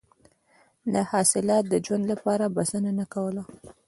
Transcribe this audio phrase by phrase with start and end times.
[0.93, 3.43] دا حاصلات د ژوند لپاره بسنه نه کوله.